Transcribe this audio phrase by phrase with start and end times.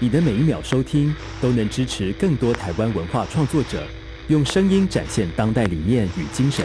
[0.00, 3.82] 你的每一秒收听都能支持更多台湾文化创作者，
[4.28, 6.64] 用声音展现当代理念与精神。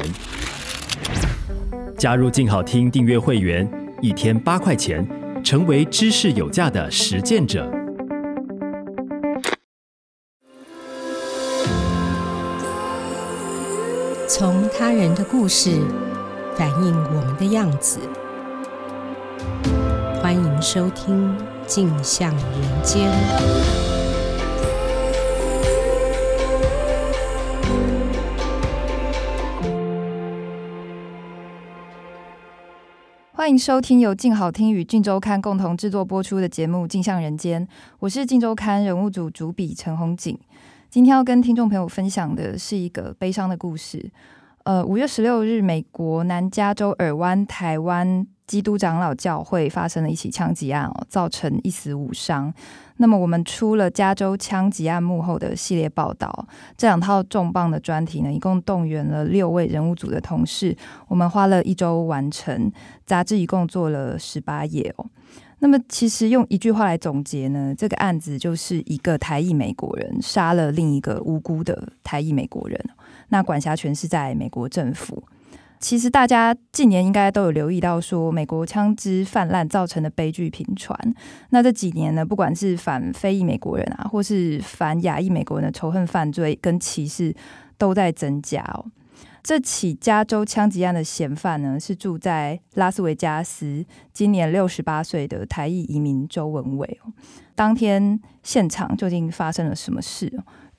[1.97, 3.67] 加入静好听订阅会员，
[4.03, 5.03] 一天八块钱，
[5.43, 7.67] 成为知识有价的实践者。
[14.29, 15.71] 从他人的故事
[16.55, 17.97] 反映我们的样子。
[20.21, 21.35] 欢迎收听
[21.67, 23.09] 《镜像人间》。
[33.31, 37.65] 欢迎收听由静好听与镜周刊共同制作播出的节目《镜像人间》，
[37.99, 40.37] 我是镜周刊人物组主笔陈红锦。
[40.89, 44.11] 今天要跟听众朋友分享的是一个悲伤的故事。
[44.63, 52.53] 呃，五月十六日，美国南加州尔湾台湾基督长老教会发生了一起枪击案哦，造成一死五伤。
[52.97, 62.71] 那么，我们出了加州枪击案幕后的系列报道，这两套重磅的专题呢，一共动员了六位人物组的同事，我们花了一周完成。
[63.05, 65.05] 杂志一共做了十八页哦。
[65.59, 72.79] 那么，其实用一句话来总结呢，这个案子就是一个台裔美国人杀了另一个无辜的台裔美国人。
[73.29, 75.23] 那管辖权是在美国政府。
[75.83, 80.97] 其实大家近年应该都有留意到，说美国枪支泛滥造成的悲剧频传。
[81.49, 87.35] 那这几年呢，不管是反非裔美国人啊，或是反亚裔美国人的仇恨犯罪跟歧视
[87.77, 88.85] 都在增加哦。
[89.43, 96.97] 这起加州枪击案的嫌犯呢，是住在拉斯维加斯，今年六十八岁的台裔移民周文伟。
[97.55, 100.31] 当天现场究竟发生了什么事？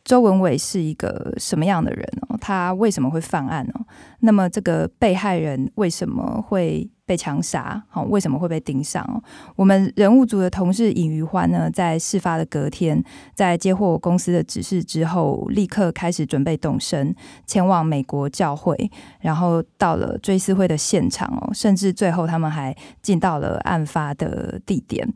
[0.05, 2.37] 周文伟是一个什么样的人哦？
[2.39, 3.73] 他为什么会犯案呢？
[4.21, 7.83] 那么这个被害人为什么会被枪杀？
[7.89, 9.03] 好，为什么会被盯上？
[9.03, 9.23] 哦
[9.57, 13.03] 我们人物组的同事尹余欢呢，在事发的隔天，
[13.35, 17.15] 在接获公司的指示之后，立刻开始准备动身，
[17.47, 25.11] 前往美国教会，然后到了追思会的现场哦，甚至最后他们还进到了案发的地点。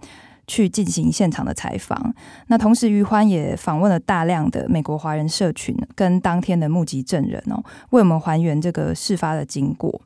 [0.48, 2.12] 去进行现场的采访，
[2.48, 10.00] 那同时于欢也访问了大量的美国华人社群跟当天的目击证人哦，为我们还原这个事发的经过。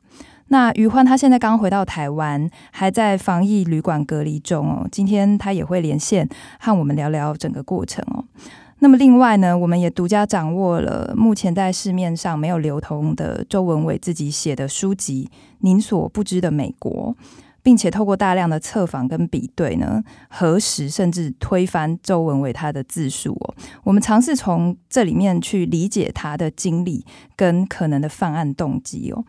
[0.49, 4.87] 那于欢他现在刚回到台湾，还在防疫旅馆隔离中哦。
[4.91, 6.27] 今天他也会连线
[6.59, 8.23] 和我们聊聊整个过程哦。
[8.79, 17.15] 那么另外呢，我们也独家掌握了目前在市面上没有流通的周文伟自己写的书籍《您所不知的美国》。
[17.63, 23.55] 并且透过大量的测访跟比对呢，核实甚至推翻周文伟他的自述哦。
[23.83, 29.23] 我们尝试从这里面去理解他的经历跟可能的犯案动机哦。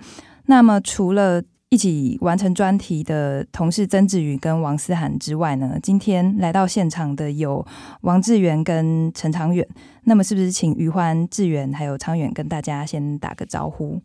[0.46, 1.40] 那么除了
[1.70, 7.64] 一起完成专题的同事曾志宇跟王思涵之外呢，今天来到现场的有
[8.02, 9.66] 王志源跟陈长远。
[10.04, 14.00] 那么是不是请余欢、志源还有昌远跟大家先打个招呼？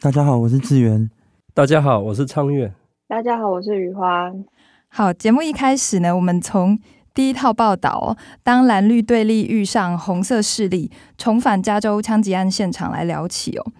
[0.00, 1.10] 大家好，我是志源。
[1.52, 2.72] 大家好，我是昌远。
[3.06, 4.46] 大家好，我是余欢。
[4.88, 6.78] 好，节目一开始呢，我们从
[7.12, 13.72] 第一套报道“当蓝绿对立遇上红色势力，重返加州枪击案现场”来聊起哦。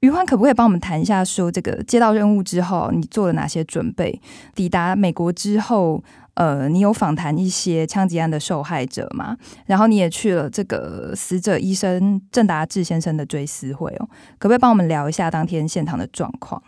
[0.00, 4.20] 余欢，可不可以帮我们谈一下，说这个接到任务之后，你做了哪些准备？
[4.54, 6.04] 抵达美国之后，
[6.34, 9.38] 呃，你有访谈一些枪击案的受害者吗？
[9.64, 16.62] 然后你也去了这个死者医生郑达志先生的追思会哦，可不可以帮我们聊一下当天现场的状况？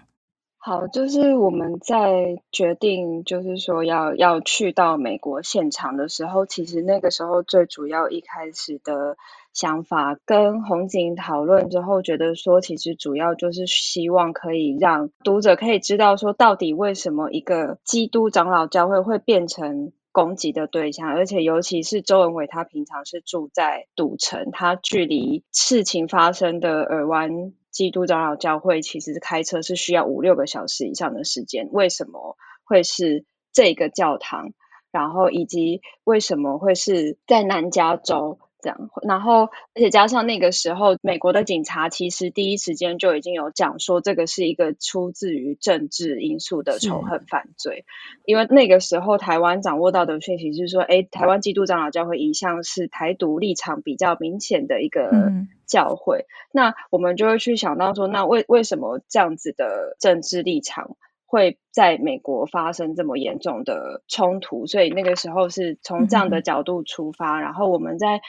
[0.65, 9.17] 好，就是我们在决定，就是说要要去到美国现场的时候，其实那个时候最主要一开始的
[9.53, 27.53] 想法，跟红景讨论之后，觉得说其实主要就是希望可以让读者可以知道说，到底为什么一个基督长老教会会变成攻击的对象，而且尤其是周文伟，他平常是住在赌城，他距离事情发生的尔湾。
[27.73, 34.53] 基督长老教会其实开车是需要五六个小时以上的时间，为什么会是这个教堂？
[34.91, 38.91] 然后以及为什么会是在南加州这样？
[39.03, 47.85] 然后而且加上那个时候，美国的警察其实第一时间就已经有讲说，这个是一个出自于政治因素的仇恨犯罪，
[48.25, 55.11] 因为那个时候台湾掌握到的讯息是说，诶，台湾基督长老教会一向是台独立场比较明显的一个。
[55.13, 64.67] 嗯教会，那我们就会去想到说，那为为什么这样子的政治立场会在美国发生这么严重的冲突？
[64.67, 68.21] 所以那个时候是从这样的角度出发，嗯、然后我们在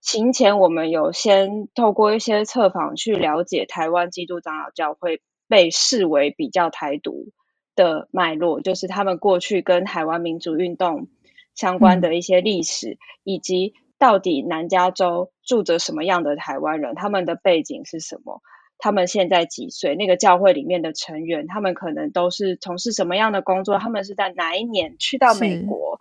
[0.00, 7.28] 行前，我们有先透过一些测访去了解台湾基督长老教会被视为比较台独
[7.76, 11.08] 的脉络，就是他们过去跟台湾民主运动
[11.54, 18.40] 相关的一些历史，以及到底南加州住着什么样的台湾人，他们的背景是什么？
[18.78, 19.94] 他们现在几岁？
[19.94, 23.78] 那个教会里面的成员，他们可能都是从事什么样的工作？
[23.78, 25.98] 他们是在哪一年去到美国？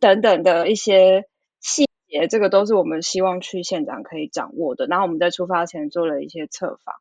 [0.00, 1.29] 等等的一些细
[2.10, 4.86] 也，这个都是我们希望去现场可以掌握的。
[4.86, 6.94] 然后我们在出发前做了一些测访。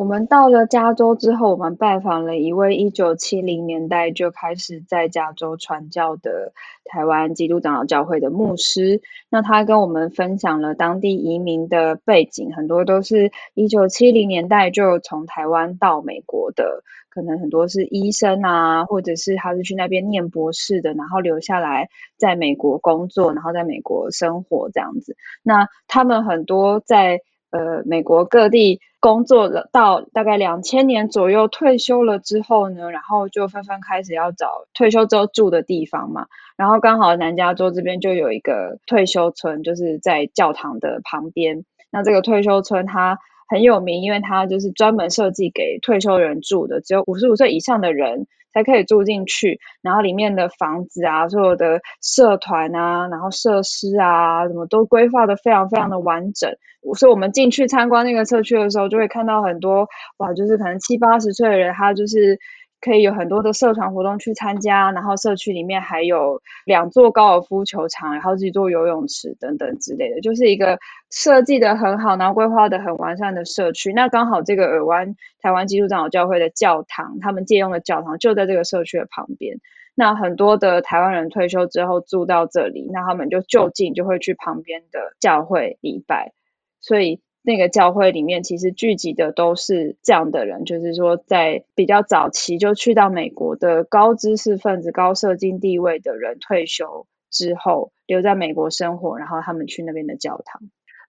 [0.00, 6.54] 我们到了加州之后，我们拜访了一位一九七零年代就开始在加州传教的
[6.86, 9.02] 台湾基督长老教会的牧师。
[9.28, 25.14] 那他跟我们分享了当地移民的背景，很多都是一九七零年代就从台湾到美国的，可能很多是医生啊，或者是他是去那边念博士的，然后留下来在美国工作，然后在美国生活这样子。
[25.42, 27.20] 那他们很多在。
[27.50, 36.26] 呃，美国各地工作了到大概两千年左右退休了之后呢，然后就纷纷开始要找退休之后住的地方嘛。
[36.56, 41.64] 然后刚好南加州这边就有一个退休村，就是在教堂的旁边。
[41.90, 43.18] 那这个退休村它
[43.50, 49.58] 很有名，因为它就是专门设计给退休人住的，只有五十五岁以上的人才可以住进去。
[49.82, 56.54] 然后里面的房子啊，所有的社团啊，然后设施啊，什么都规划得非常非常的完整。
[56.94, 59.88] 所以我们进去参观那个社区的时候，就会看到很多
[60.18, 62.38] 哇，就是可能七八十岁的人，他就是。
[62.80, 70.78] 可以有很多的社团活动去参加，然后社区里面还有两座高尔夫球场，然后几座游泳池等等之类的，就是一个
[71.10, 73.92] 设计的很好，然后规划的很完善的社区。
[73.92, 79.58] 那刚好这个尔湾台湾基督长老教会的教堂，他们借用的教堂就在这个社区的旁边。
[79.94, 86.32] 那很多的台湾人退休之后住到这里，那他们就就近就会去旁边的教会礼拜，
[86.80, 87.20] 所以。
[87.42, 100.60] 那个教会里面其实聚集的都是这样的人，就是说在比较早期就去到美国的高知识分子、高社经地位的人退休之后留在美国生活，然后他们去那边的教堂，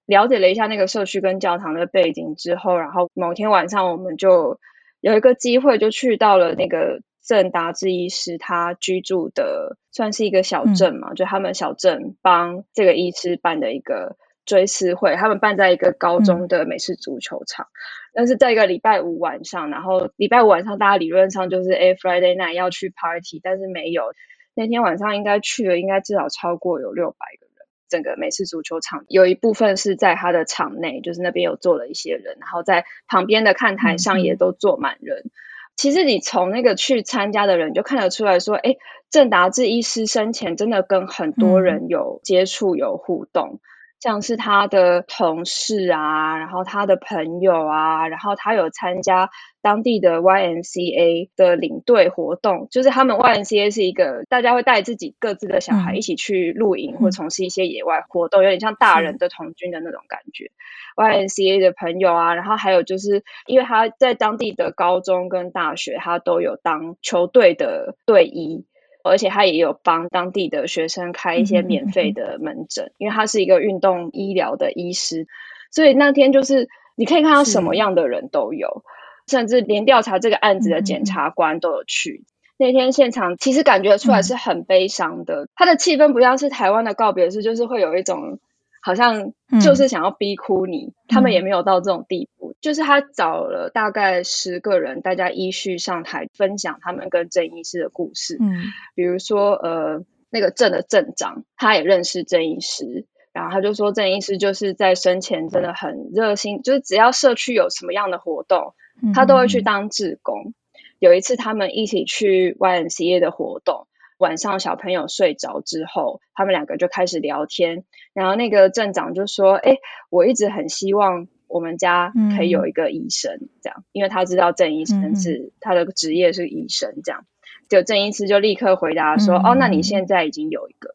[0.06, 4.58] 了解了一下那个社区跟教堂的背景之后，然后某天晚上我们就
[5.02, 14.16] 有一个机会就去到了那个郑达志医师他居住的算是一个小镇嘛，嗯、就他们小镇帮这个医师办的一个。
[14.46, 24.14] 追思会，他们办在一个高中的美式足球场，嗯、但是在一个礼拜五晚上，然后礼拜五晚上大家理论上就是 a Friday night 要去 party，但是没有，
[24.54, 27.52] 那天晚上应该去了，应该至少超过有六百个人。
[27.90, 35.24] 整个美式足球场有一部分是在他的场内，就是那边有坐了一些人，然后在旁边的看台上也都坐满人。
[35.26, 35.32] 嗯、
[35.76, 38.78] 其实你从那个去参加的人就看得出来说，哎，
[39.10, 43.60] 郑达志医师生前真的跟很多人有接触、有互动。
[44.02, 49.30] 嗯像是他的同事啊，然后他的朋友啊，然后他有参加
[49.62, 60.50] 当地的 YMCA 的领队活动，就是他们 YMCA 是一个大家会带自己各自的小孩一起去露营或从事一些野外活动，有点像大人的童军的那种感觉。
[60.98, 68.66] YMCA 的朋友啊，然后还有就是因为他在当地的高中跟大学，他都有当球队的队医。
[69.04, 75.28] 而且他也有帮当地的学生开一些免费的门诊，因为他是一个运动医疗的医师，
[75.72, 78.84] 所以那天就是你可以看到什么样的人都有，
[79.28, 82.26] 甚至连调查这个案子的检察官都有去。
[82.58, 88.40] 那天现场其实感觉出来是很悲伤的，他的气氛不像是台湾的告别式，就是会有一种。
[88.82, 89.32] 好像
[89.64, 92.52] 就是想要逼哭你，嗯、他们也没有到这种地步。
[92.52, 98.38] 嗯、就是他找了大概十个人，大家依序上台分享他们跟郑医师的故事。
[98.42, 98.64] 嗯，
[98.96, 108.74] 比如说呃，那个镇的镇长，他也认识郑医师，然后他就说郑医师就是在生前真的很热心，就是只要社区有什么样的活动，
[109.14, 110.42] 他都会去当志工。
[110.48, 110.54] 嗯、
[110.98, 113.88] 有一次他们一起去 YMCA 的活动。
[114.22, 117.86] 晚上小朋友睡着之后，他们两个就开始聊天。
[118.14, 119.78] 然后那个镇长就说：“哎，
[120.12, 127.26] 我一直很希望我们家可以有一个医生，嗯、这样，因为他知道郑医生是、嗯、他的职业是医生，这样。”
[127.68, 130.92] 就郑医师就立刻回答说：“嗯、哦，那你现在已经有一个，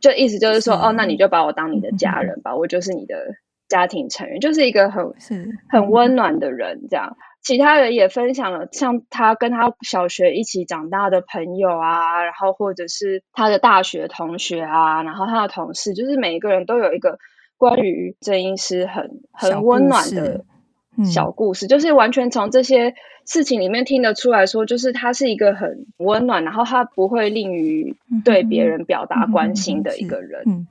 [0.00, 3.36] 就意思就是说，是哦，那你就把我当你的家人吧，嗯、我就是你的
[3.68, 5.14] 家庭成员，就是一个很
[5.70, 17.18] 很温暖的人，这样。”其他人也分享了，像他跟他小学一起长大的朋友啊，然后或者是他的大学同学啊，然后他的同事，就是每一个人都有一个
[17.56, 20.44] 关于郑医师很很温暖的
[21.04, 22.94] 小故事，嗯、就是完全从这些
[23.26, 30.42] 事情里面听得出来说，就是他是一个很温暖，然后他不会吝于对别人表达关心的一个人。
[30.46, 30.66] 嗯嗯嗯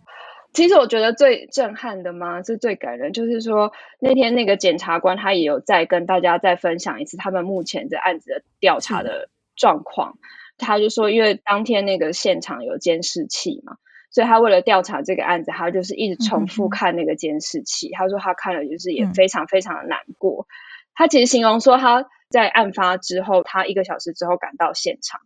[0.52, 10.18] 其实我觉得最震撼的嘛，是最感人，就是说那天那个检察官他也有再跟大家再分享一次他们目前这案子的调查的状况。
[10.58, 13.78] 他就说，因为当天那个现场有监视器嘛，
[14.12, 17.88] 所以他为了调查这个案子，他就是一直重复看那个监视器。
[17.90, 20.48] 嗯、他说他看了就是也非常非常的难过。
[20.50, 20.52] 嗯、
[20.96, 25.22] 他其实形容说他在案发之后，他一个小时之后赶到现场。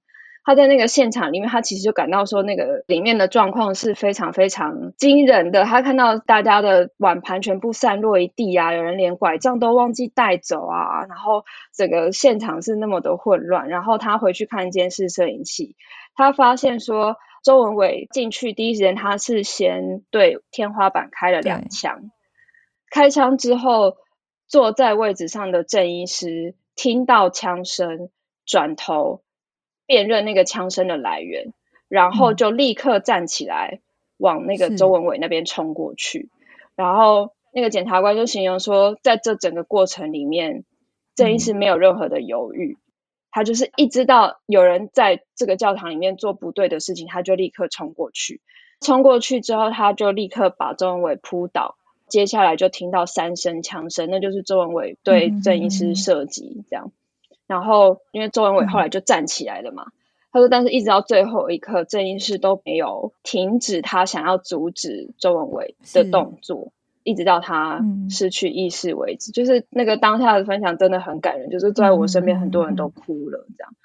[0.46, 5.64] 他在那个现场里面，他其实就感到说，那个里面的状况是非常非常惊人的。
[5.64, 13.70] 他看到大家的碗盘全部散落一地啊，有人连拐杖都忘记带走啊，然后整个现场是那么的混乱。
[13.70, 15.78] 然后他回去看监视摄影器，
[16.14, 22.12] 他发现说，周文伟进去第一时间，他是先对天花板开了两枪。
[22.92, 23.96] 开枪之后，
[24.48, 28.10] 坐在位置上的郑医师听到枪声，
[28.46, 29.23] 转头。
[29.94, 31.54] 辨认那个枪声的来源，
[31.88, 33.80] 然后就立刻站起来，
[34.18, 36.32] 往那个周文伟那边冲过去。
[36.76, 40.64] 然后那个检察官就形容说，在这整个过程里面，
[41.14, 42.80] 郑医师没有任何的犹豫，
[43.30, 48.42] 他就是一知道有人在这个教堂里面做不对的事情，他就立刻冲过去。
[48.82, 51.76] 冲过去之后，他就立刻把周文伟扑倒。
[52.08, 56.92] 接下来就听到三声枪声，那就是周文伟对郑医师射击，这样。
[57.46, 59.92] 然后，因为周文伟后来就站起来了嘛，嗯、
[60.32, 66.72] 他说，但是一直到最后一刻，郑医师都没有停止他想要阻止周文伟的动作，
[67.04, 69.32] 一直到他失去意识为止。
[69.32, 73.72] 嗯、就是那个当下的分享真的很感人，就是坐在我身边很多人都哭了，这样。
[73.74, 73.78] 嗯、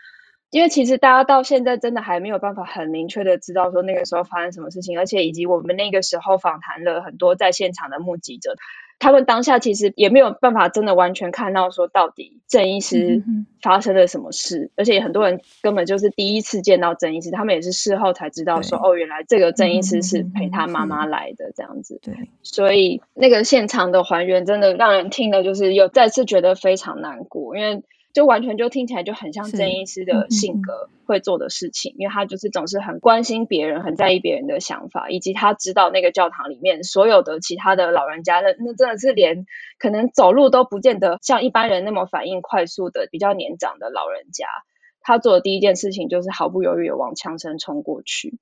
[0.51, 8.55] 因为其实大家到现在真的还没有办法很明确的知道说那个时候发生什么事情，而且以及我们那个时候访谈了很多在现场的目击者。
[8.99, 13.23] 他们当下其实也没有办法真的完全看到说到底郑医师
[13.63, 22.01] 发生了什么事，嗯、而且很多人根本就是第一次见到郑医师，他们也是事后才知道说哦，原来这个郑医师是陪他妈妈来的这样子。
[22.03, 27.83] 对，所以那个现场的还原真的让人听了就是有再次觉得非常难过，因为。
[28.13, 39.47] 就完全就听起来就很像郑医师的性格会做的事情，嗯嗯、因为他就是总是很关心别人，很在意别人的想法，以及他知道那个教堂里面所有的其他的老人家，那那真的是连
[39.79, 44.47] 可能走路都不见得像一般人那么反应快速的比较年长的老人家，
[45.01, 48.39] 他做的第一件事情就是毫不犹豫的往枪声冲过去，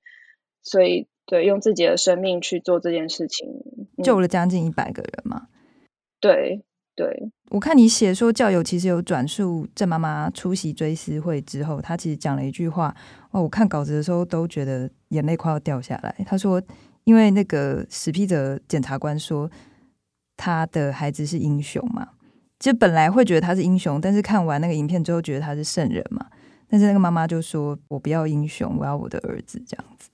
[0.62, 3.49] 所以对，用自己的生命去做这件事情，
[3.99, 5.49] 嗯、救了将近一百个人嘛，
[6.20, 6.62] 对。
[6.96, 12.92] 对，我看你写说教友其实有转述郑妈妈出席追思会之后，她其实讲了一句话
[13.30, 16.16] 哦，我看稿子的时候都觉得眼泪快要掉下来。
[16.24, 16.60] 她说，
[17.04, 19.48] 因为那个史匹哲检察官说
[20.38, 22.08] 他的孩子是英雄嘛，
[22.58, 26.26] 其实本来会觉得他是英雄，但是看完那个影片之后觉得他是圣人嘛。
[26.68, 30.08] 但是那个妈妈就说，我不要英雄，我要我的儿子这样子。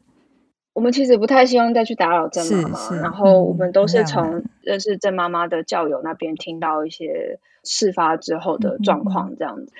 [0.75, 9.73] 我们其实不太希望再去打扰郑妈妈，然后我们都是从认识郑妈妈的教友那边听到一些事发之后的状况，这样子。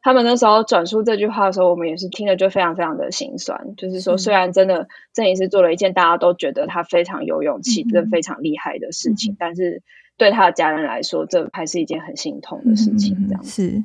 [0.00, 3.74] 他们那时候转述这句话的时候，我们也是听了就非常非常的心酸。
[3.76, 9.82] 就是说，虽然真的郑医师做了一件大家都觉得他非常有勇气跟非常厉害的事情，但是
[10.16, 13.26] 对他的家人来说，这还是一件很心痛的事情。
[13.28, 13.66] 这样子。
[13.66, 13.84] 嗯嗯，是。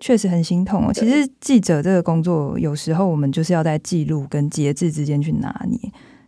[0.00, 0.92] 确实很心痛哦。
[0.92, 5.78] 其实记者这个工作，有时候我们就是要在记录跟节制之间去拿捏。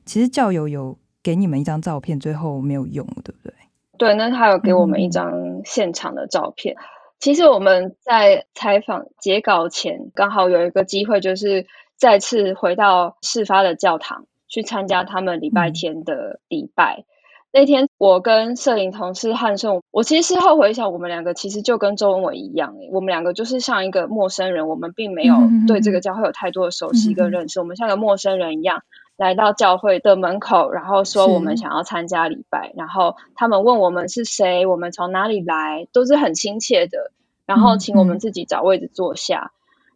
[0.05, 3.55] 其实教友有给你们一张照片，最后没有用，对不对？
[3.99, 6.75] 对，那他有给我们一张现场的照片。
[6.75, 6.83] 嗯、
[7.19, 16.99] 其实我们在采访截稿前，刚好有一个机会，就是再次回到事发的教堂，去参加他们礼拜天的礼拜。
[16.99, 17.12] 嗯
[17.55, 25.35] 那天我跟摄影同事汉胜，我其实事后回想，我们两个其实就跟周文伟一样，我们两个就是像一个陌生人，我们并没有
[25.69, 28.83] 对这个教会有太多的熟悉跟认识，我们像个陌生人一样
[29.19, 37.13] 来到教会的门口，然后说我们想要参加礼拜，然后他们问我们是谁，我们从哪里来，都是很亲切的，
[37.45, 39.53] 然后请我们自己找位置坐下。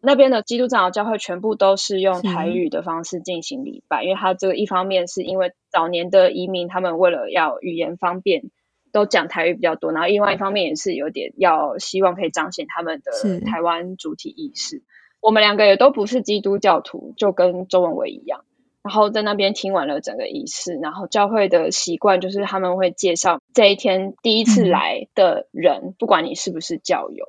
[0.07, 8.43] 那边的基督长老教会全部都是用台语的方式进行礼拜，因为他这个一方面是因为早年的移民，他们为了要语言方便，
[8.93, 14.81] 都讲台语比较多，然后另外一方面也是有点要希望可以彰显他们的台湾主体意识。
[15.19, 18.45] 我们两个也都不是基督教徒，就跟周文伟一样，
[18.83, 27.25] 然后在那边听完了整个仪式，然后教会的习惯就是他们会介绍这一天第一次来的人，嗯、不管你是不是教友。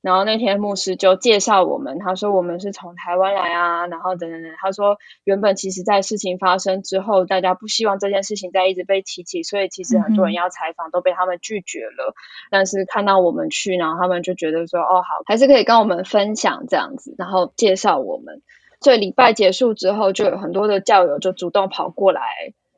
[0.00, 4.52] 然后那天牧师就介绍我们，他说我们是从台湾来啊，然后等等等。
[4.60, 12.14] 他说原本其实在事情发生之后，大家不希望这件事情再一直被提起，所以其实很多人要采访都被他们拒绝了。
[12.14, 18.40] 嗯、但是看到我们去，然后他们就觉得说哦好，还是可以跟我们分享这样子，然后介绍我们。
[18.80, 22.22] 所以礼拜结束之后，就有很多的教友就主动跑过来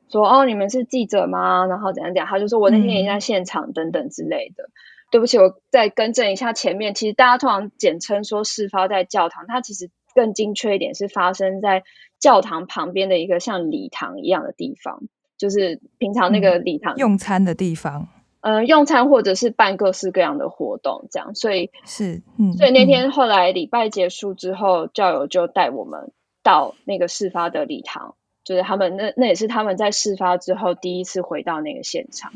[0.09, 1.67] 说哦你们是记者吗？
[1.67, 2.25] 然后怎样讲？
[2.25, 4.69] 他就说我那天也在现场等等之类的。
[5.11, 6.95] 对不起，我再更正一下前面。
[6.95, 11.83] 其实大家通常简称说事发在教堂，它其实更精确一点是发生在
[12.19, 15.03] 教堂旁边的一个像礼堂一样的地方，
[15.37, 18.07] 就是平常那个礼堂、嗯、用餐的地方。
[18.39, 32.33] 呃，用餐或者是办各式各样的活动，这样，所以是，嗯，所以那天后来礼拜结束之后，嗯、教友就带我们到那个事发的礼堂，就是他们那那也是他们在事发之后第一次回到那个现场，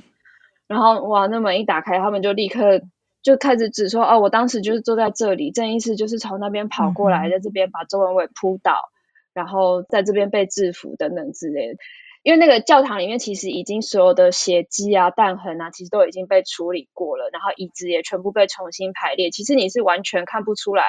[0.67, 2.81] 然后哇，那门一打开，他们就立刻
[3.22, 8.75] 就开始指说，哦，我当时就是坐在这里，郑医师就是从那边跑过来，嗯、在这边把周文伟扑倒，
[9.34, 11.77] 然后在这边被制服等等之类的。
[12.24, 19.29] 因为那个教堂里面其实已经所有的血迹啊、弹痕啊，其实都已经被处理过了，然后椅子也全部被重新排列。
[19.29, 20.84] 其实你是完全看不出来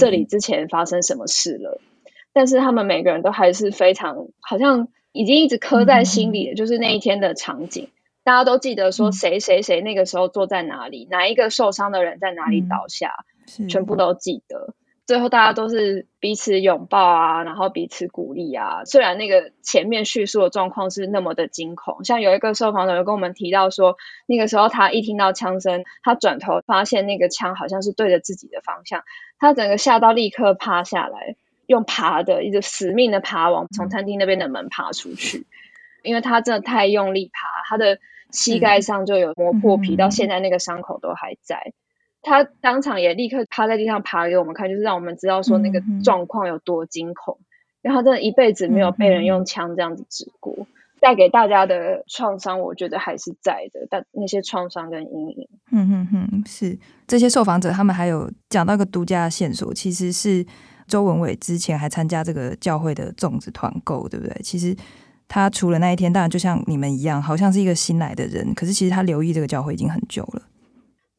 [0.00, 1.78] 这里之前发生什么事了。
[1.78, 7.90] 是但是他们每个人都还是非常，好像已经一直刻在心里的，嗯、就是那一天的场景，
[8.26, 13.24] 大家都记得说谁谁谁那个时候坐在哪里，嗯、哪一个受伤的人在哪里倒下，
[13.60, 14.74] 嗯、全部都记得。
[15.06, 18.84] 最后大家都是彼此拥抱啊，然后彼此鼓励啊。
[18.84, 29.04] 虽然那个前面叙述的状况是那么的惊恐，像有一个受访者有跟我们提到说，那个时候他一听到枪声，他转头发现那个枪好像是对着自己的方向，
[29.38, 35.46] 他整个吓到立刻趴下来，用爬的一直死命的爬往从餐厅那边的门爬出去，
[36.02, 41.72] 因为他真的太用力爬，他的膝盖上就有磨破皮，到现在那个伤口都还在。
[42.22, 47.38] 他当场也立刻趴在地上爬给我们看，就是让我们知道说那个状况有多惊恐。
[47.82, 50.66] 然后、真的一辈子没有被人用枪这样子指过，
[50.98, 53.86] 带给大家的创伤，我觉得还是在的。
[53.88, 60.44] 但那些创伤跟阴影，嗯哼哼，是这些受访者他们还有讲到一个独家的线索，其实是
[60.88, 64.34] 周文伟之前还参加这个教会的粽子团购，对不对？
[64.42, 64.74] 其实
[65.28, 70.42] 他除了那一天，当然就像你们一样，好像是一个新来的人，可是其实他留意这个教会已经很久了。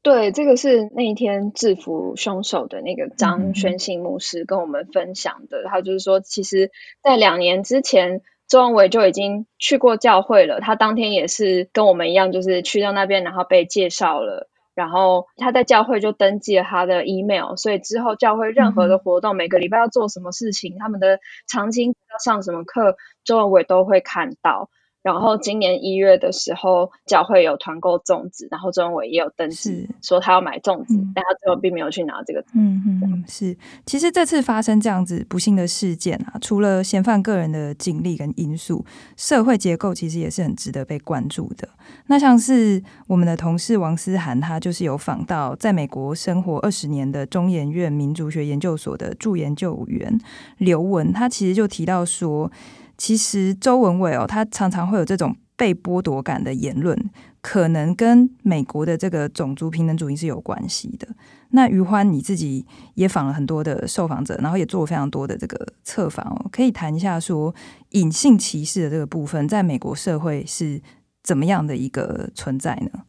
[0.03, 5.65] 对，这个是那一天制服凶手的那个张宣信牧师跟我们分享的。
[5.65, 6.71] 他就是说，其实，
[7.03, 10.61] 在两年之前，周文伟就已经去过教会了。
[10.61, 14.49] 他当天也是跟我们一样，就是去到那边，然后被介绍了。
[14.77, 24.69] 然后他在教会就登记了他的 email，所以之后教会任何的活动，每个礼拜要做什么事情，他们的长青要上什么课，周文伟都会看到。
[25.03, 32.41] 然后今年一月的时候，教会有团购粽子，然后周文伟也有登记说他要买粽子，嗯、但他最后并没有去拿这个。
[32.53, 33.55] 嗯嗯嗯，是。
[33.85, 41.69] 其实这次发生这样子不幸的事件啊，除了嫌犯个人的经历跟因素，社会结构其实也是很值得被关注的。
[42.07, 50.19] 那像是我们的同事王思涵，他就是有访到在美国生活二十年的中研院民族学研究所的助研究员
[50.57, 52.51] 刘文，他其实就提到说。
[52.97, 56.97] 其实周文伟哦，他常常会有这种被剥夺感的言论，
[57.41, 61.07] 可能跟美国的这个种族平等主义是有关系的。
[61.51, 67.53] 那余欢你自己也访了很多的受访者，然后也做了非常多的这个测访哦，可以谈一下说
[67.91, 70.81] 隐性歧视的这个部分，在美国社会是
[71.23, 73.03] 怎么样的一个存在呢？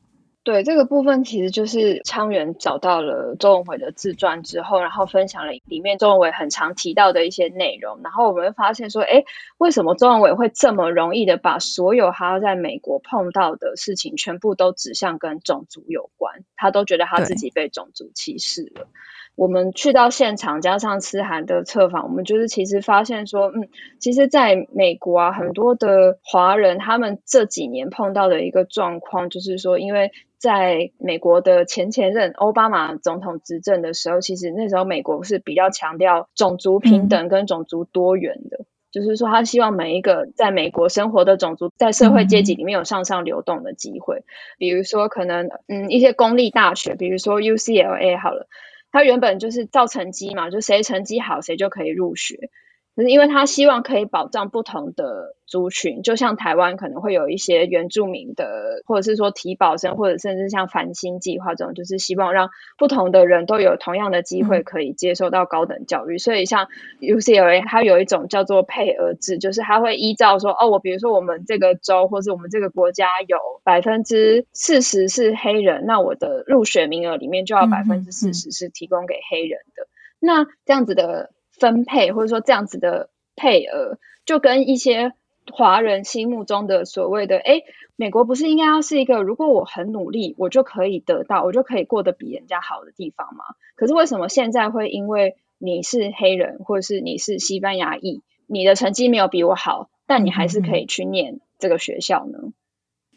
[0.48, 8.00] 对，这个部分，其实就是昌元找到了周文伟的自传之后，然后分享了里面周文伟很常提到的一些内容。
[8.02, 9.24] 然后我们会发现说，哎，
[9.58, 16.44] 为什么周文伟会这么容易的把所有他在美国碰到的事情全部都指向跟种族有关？
[16.56, 18.87] 他都觉得他自己被种族歧视了。
[19.34, 23.68] 我们去到现场，加上思涵的测访，我们就是其实发现说，嗯，
[24.00, 44.24] 其实在美国啊，很多的华人他们这几年碰到的一个状况，就是说，因为在美国的前前任奥巴马总统执政的时候，其实那时候美国是比较强调种族平等跟种族多元的，嗯、就是说他希望每一个在美国生活的种族在社会阶级里面有向上流动的机会，
[44.59, 48.46] 比如说可能嗯一些公立大学，比如说 UCLA 好了。
[48.90, 52.48] 它原本就是照成绩嘛，就谁成绩好谁就可以入学。
[52.98, 66.16] 可是因为他希望可以保障不同的族群，就像台湾可能会有一些原住民的，或者是说提保生，或者甚至像繁星计划这种，就是希望让不同的人都有同样的机会可以接受到高等教育。
[66.16, 66.66] 嗯、所以像
[66.98, 79.84] UCLA 它有一种叫做配额制，就是它会依照说，哦，我比如说我们这个州或是我们这个国家有百分之四十是黑人，那我的入学名额里面就要百分之四十是提供给黑人的。
[79.84, 81.30] 嗯嗯、那这样子的。
[81.59, 85.12] 分配或者说这样子的配额，就跟一些
[85.53, 87.62] 华人心目中的所谓的“哎，
[87.97, 93.44] 美国不是应该要是一个如果我很努力，我就可以得到，我就可以过得比人家好的地方吗？”
[93.77, 102.38] 可是为什么现在会因为你是黑人，或者是你是西班牙裔，你的成绩没有比我好，但你还是可以去念这个学校呢？
[102.42, 102.53] 嗯嗯。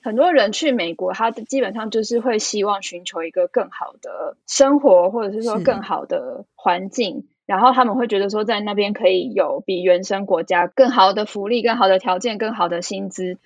[0.04, 7.28] 很多人去美国，他基本上就是会希望寻求一个更好的生活，或者是说更好的环境。
[7.52, 13.40] 然后他们会觉得说，在那边可以有比原生国家更好的福利、更好的条件、更好的薪资，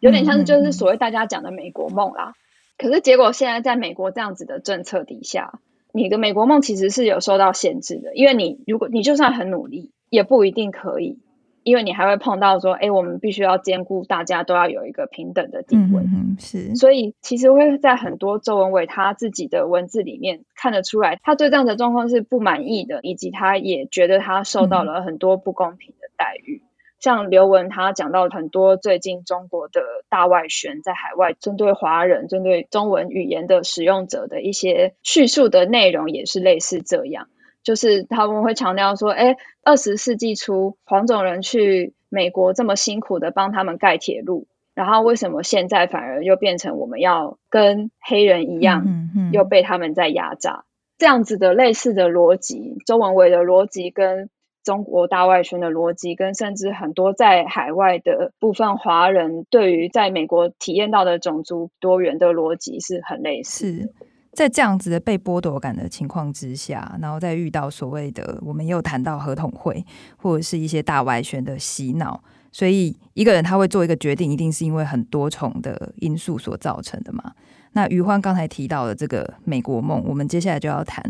[0.00, 2.34] 有点像是就是所谓大家讲的美国梦啦。
[2.76, 5.60] 可是结果现在在美国这样子的政策底下，
[5.92, 11.20] 你的美国梦其实是有受到限制的，因为你如果你就算很努力，也不一定可以。
[11.64, 16.74] 因为你还会碰到说，哎，我们必须要兼顾大家都要有一个平等的地位，嗯，是。
[16.74, 26.62] 所以其实会在很多周文伟他自己的文字里面看得出来，他对这样的状况是不满意的，以及他也觉得他受到了很多不公平的待遇。
[26.64, 37.28] 嗯、像刘文他讲到很多最近中国的大外宣在海外针对华人、针对中文语言的使用者的一些叙述的内容，也是类似这样。
[37.62, 48.84] 就是他们会强调说，哎，二十世纪初黄种人去美国这么辛苦的帮他们盖铁路，然后为什么现在反而又变成我们要跟黑人一样，
[49.32, 50.64] 又被他们在压榨？
[50.98, 54.30] 这样子的类似的逻辑，周文伟的逻辑跟
[54.62, 63.92] 中国大外宣的逻辑，跟甚至很多在海外的部分华人对于在美国体验到的种族多元的逻辑是很类似。
[64.32, 69.84] 在这样子的被剥夺感的情况之下，然后再遇到所谓的我们又谈到合同会
[70.16, 72.18] 或者是一些大外宣的洗脑，
[72.50, 77.32] 所以一个人他会做一个决定，一定是因为很多重的因素所造成的嘛。
[77.72, 81.04] 那余欢刚才提到的这个美国梦，我们接下来就要谈，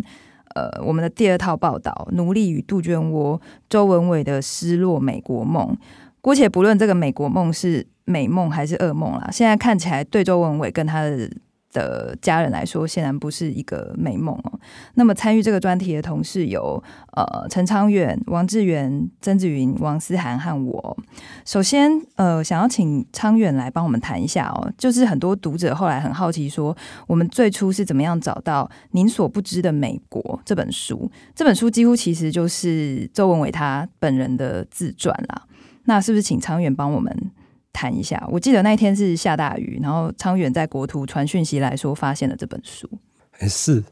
[0.56, 5.76] 呃，我们的第二套报道《奴隶与杜鹃窝》，周文伟的失落美国梦。
[6.20, 11.30] 姑且不论这个美国梦是美梦还是噩梦啦，现在看起来对周文伟跟他的。
[11.72, 14.60] 的家人来说，显然不是一个美梦哦。
[14.94, 16.82] 那么参与这个专题的同事有
[17.12, 20.96] 呃陈昌远、王志源、曾子云、王思涵和我。
[21.44, 31.10] 首先呃，想要请昌远来帮我们谈一下哦，就是很多读者后来很好奇说，我们最初是怎么样找到《您所不知的美国》这本书？
[31.34, 35.42] 这本书几乎其实就是周文伟他本人的自传啦。
[35.84, 37.30] 那是不是请昌远帮我们？
[37.72, 42.88] 谈一下，我记得那一天是下大雨，然后昌远在国图传讯息来说发现了这本书。
[43.48, 43.82] 是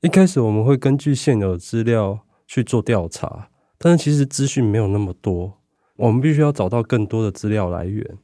[0.00, 5.58] 一开始我们会根据现有资料去做调查，但是其实资讯没有那么多，
[5.96, 8.18] 我们必须要找到更多的资料来源。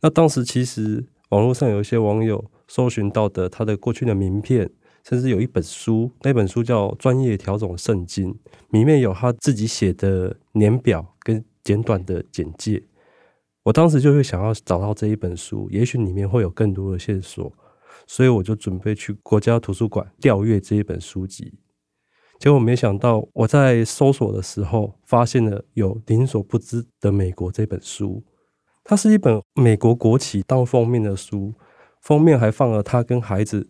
[0.00, 4.70] 那当时其实网络上有一些网友搜寻到的他的过去的名片，
[5.06, 8.32] 甚至有一本书，那本书叫《专业调整圣经》，
[8.70, 12.82] 里面有他自己写的年表跟简短的简介。
[13.68, 17.52] 我当时就会想要找到这一本书，也许里面会有更多的线索，
[18.06, 21.52] 所以我就准备去国家图书馆调阅这一本书籍。
[22.38, 28.24] 结果没想到，我在搜索的时候发现了有《您所不知的美国》这本书，
[28.82, 31.52] 它是一本美国国旗当封面的书，
[32.00, 33.68] 封面还放了他跟孩子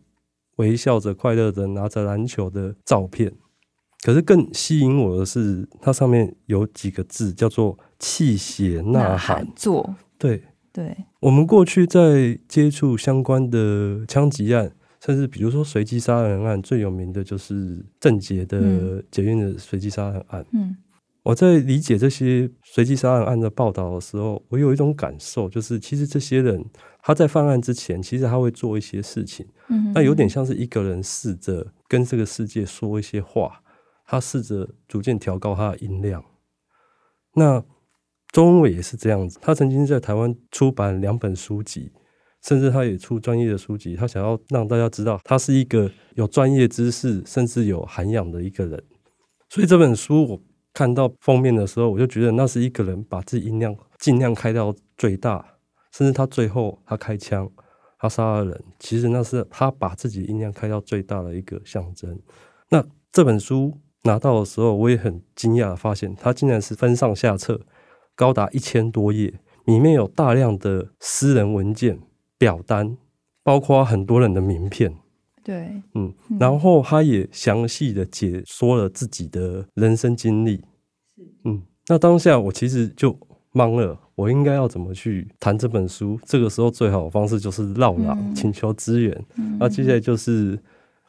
[0.58, 3.34] 微笑着、快乐着拿着篮球的照片。
[4.02, 7.78] 可是更吸引我的是，它上面有几个字叫做。
[8.00, 10.40] 泣血呐喊，做对
[10.72, 10.96] 对。
[11.18, 14.70] 我们过去在接触相关的枪击案，
[15.04, 20.46] 甚至比如说随机杀人案，最有名的就是郑捷的捷运的随机杀人案。
[20.52, 20.76] 嗯，
[21.24, 26.64] 我在理解这些随机杀人案的报道的时候，我有一种感受，就是其实这些人
[27.02, 29.44] 他在犯案之前，其实他会做一些事情。
[29.70, 33.60] 嗯，那有点像是一个人试着跟这个世界说一些话，
[34.10, 36.24] 他试着逐渐调高他的音量。
[37.34, 37.62] 那
[38.32, 41.92] 周文伟也是这样子，他曾经在台湾出版两本书籍，
[42.42, 43.94] 甚至他也出专业的书籍。
[43.94, 48.82] 他想要让大家知道，他是一个有专业知识，甚至有涵养的一个人。
[49.50, 50.42] 所以这本书我
[50.72, 55.44] 看到封面的时候，我就觉得那是一个人把自己音量尽量开到最大，
[55.92, 57.50] 甚至他最后他开枪，
[57.98, 62.18] 他杀了人，其实那是他把自己音量开到最大的一个象征。
[62.70, 67.60] 那这本书拿到的时候，我也很惊讶的发现，它竟然是分上下册。
[68.14, 69.32] 高达一千多页，
[69.66, 72.00] 里面有大量的私人文件、
[72.36, 72.96] 表单，
[73.44, 74.92] 包括很多人的名片。
[75.44, 80.64] 对，嗯，然后他也详细的解说了自己的人生经历。
[81.44, 83.16] 嗯，那当下我其实就
[83.52, 86.18] 懵了，我应该要怎么去谈这本书？
[86.26, 89.24] 这个时候最好的方式就是绕廊请求支援。
[89.60, 90.58] 那接下来就是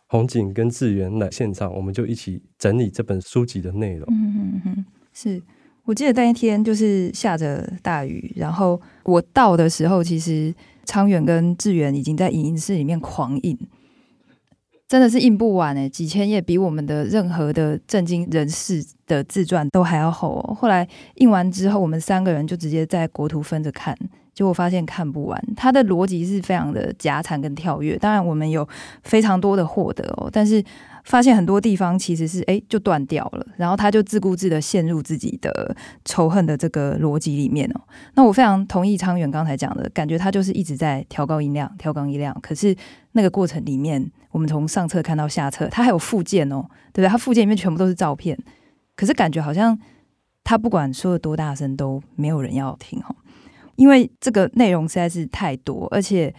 [0.09, 4.05] 洪景跟志源来现场，我们就一起整理这本书籍的内容。
[4.11, 5.41] 嗯嗯嗯，是。
[5.85, 10.53] 我记得那一天就是下着大雨，然后我到的时候，其实
[10.85, 13.57] 昌远跟志远已经在影音室里面狂印，
[14.87, 20.53] 真的是印不完哎，几千页比我们的任何的政经人士的自传都还要厚哦。
[20.53, 23.97] 后来印完之后，我们三个人就直接在国图分着看，
[24.39, 25.37] 结果发现看不完。
[25.57, 28.65] 他的逻辑是非常的夹杂跟跳跃，当然我们有
[29.03, 30.63] 非常多的获得哦，但是。
[31.05, 35.75] 发现很多地方其实是哎，就断掉了，然后他就自顾自的陷入自己的
[36.05, 37.81] 仇恨的这个逻辑里面哦。
[38.13, 42.37] 那我非常同意昌远刚才讲的感觉，他就是一直在调高音量，调高音量。
[42.41, 42.75] 可是
[43.13, 47.07] 那个过程里面，我们从上册看到下册，他还有附件哦，对不对？
[47.07, 48.37] 他附件里面全部都是照片，
[48.95, 49.79] 可是感觉好像
[50.43, 53.15] 他不管说的多大声都没有人要听哦，
[53.79, 56.31] 因为这个内容实在是太多，而且。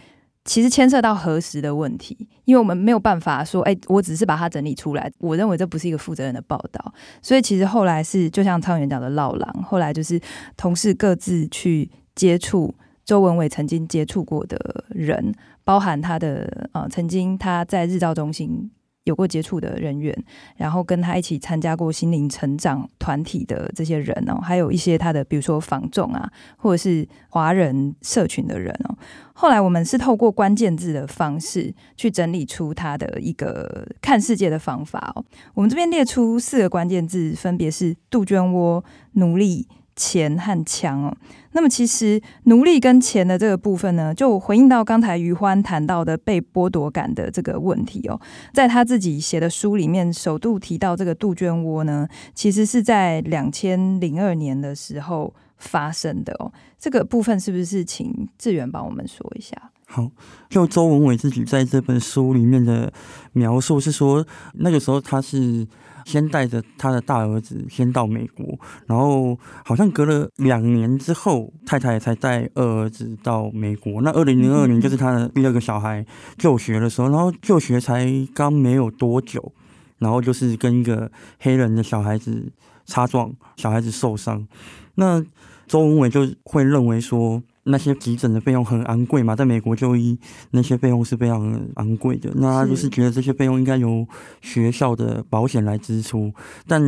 [0.43, 5.09] 其实牵涉到核实的问题，因为我们没有办法说，哎，我只是把它整理出来。
[5.19, 10.19] 我认为这不是一个负责任的报道，所以其实后来是就像昌元讲的老狼，后来就是
[10.57, 12.73] 同事各自去接触
[13.05, 15.31] 周文伟曾经接触过的人，
[15.63, 18.71] 包含他的呃曾经他在日照中心。
[19.05, 20.15] 有过接触的人员，
[20.57, 28.95] 然后跟他一起参加过心灵成长团体的这些人哦，还有一些他的，比如说房仲啊，或者是华人社群的人哦。
[29.33, 35.25] 后来我们是透过关键字的方式去整理出他的一个看世界的方法哦。
[35.55, 38.83] 我们这边列出四个关键字，分别是杜鹃窝、
[39.13, 39.67] 奴隶。
[40.01, 41.15] 钱和枪哦，
[41.51, 48.19] 那么其实奴隶跟钱的这个部分呢，就回应到刚才余欢谈到的被剥夺感的这个问题哦，
[48.51, 56.51] 在他自己写的书里面，首度提到这个杜鹃窝呢，其实是在两千零二年的时候发生的哦。
[56.79, 59.55] 这个部分是不是请志远帮我们说一下？
[59.85, 60.09] 好，
[60.49, 62.91] 就周文伟自己在这本书里面的
[63.33, 65.67] 描述是说，那个时候他是。
[66.05, 74.01] 先带着他的大儿子先到美国，然后好像隔了两年之后，太太才带二儿子到美国。
[74.01, 76.05] 那二零零二年就是他的第二个小孩
[76.37, 79.53] 就学的时候，然后就学才刚没有多久，
[79.99, 82.51] 然后就是跟一个黑人的小孩子
[82.85, 84.47] 擦撞，小孩子受伤。
[84.95, 85.23] 那
[85.67, 87.41] 周文伟就会认为说。
[87.63, 90.17] 那些急诊的费用很昂贵嘛，在美国就医
[90.49, 92.31] 那些费用是非常昂贵的。
[92.35, 94.07] 那他就是觉得这些费用应该由
[94.41, 96.33] 学校的保险来支出，
[96.67, 96.81] 但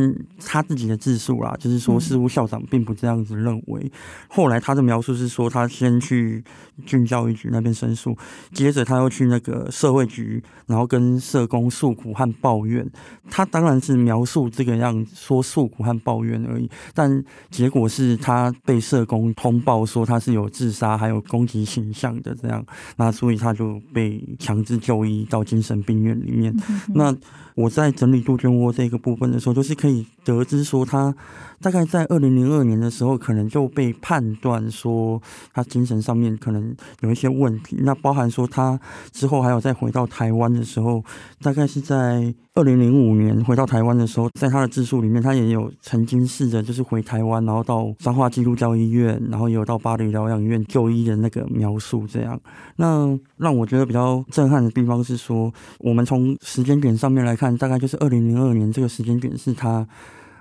[0.44, 3.90] 他自己的自述啦，就是说似乎校长并不这样子认为。
[4.28, 6.42] 后来他的描述是说，他先去
[6.84, 8.16] 郡教育局那边申诉，
[8.52, 12.84] 接着他又去那个社会局，然后跟社工诉苦和抱怨。
[13.30, 22.64] 他当然是描述这个样子，说诉苦和抱怨而已，但结果是他被社工通报说他是有自杀还有攻击形象的这样，
[22.96, 26.54] 那所以他就被强制就医到精神病院里面。
[26.94, 27.14] 那
[27.54, 31.14] 我在整理杜鹃窝这个部分的时候，就是可以得知说他。
[31.60, 35.22] 大概在二零零二年的时候，可能就被判断说
[35.54, 37.78] 他精神上面可能有一些问题。
[37.80, 38.78] 那包含说他
[39.12, 41.02] 之后还有再回到台湾的时候，
[41.40, 52.06] 大概是在二零零五年回到台湾的时候，在他的自述里面，他也有曾经试着就是回台湾，然后到彰化基督教医院，然后也有到巴黎疗养院就医的那个描述。
[52.06, 52.38] 这样，
[52.76, 59.88] 那让我觉得比较震撼的地方是说，我们从时间点上面来看，大概就是二零零二年这个时间点是他。